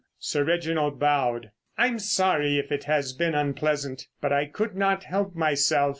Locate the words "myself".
5.35-5.89